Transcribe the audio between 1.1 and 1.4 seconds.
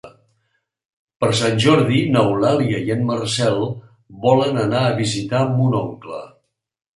Per